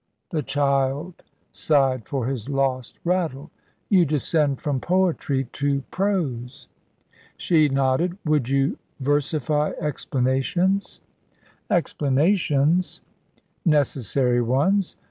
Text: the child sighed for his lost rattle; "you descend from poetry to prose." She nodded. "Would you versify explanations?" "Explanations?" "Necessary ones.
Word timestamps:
the 0.31 0.41
child 0.41 1.13
sighed 1.51 2.07
for 2.07 2.25
his 2.25 2.49
lost 2.49 2.97
rattle; 3.03 3.51
"you 3.87 4.03
descend 4.03 4.59
from 4.59 4.79
poetry 4.79 5.43
to 5.53 5.81
prose." 5.91 6.67
She 7.37 7.69
nodded. 7.69 8.17
"Would 8.25 8.49
you 8.49 8.79
versify 8.99 9.73
explanations?" 9.79 11.01
"Explanations?" 11.69 13.01
"Necessary 13.63 14.41
ones. 14.41 14.97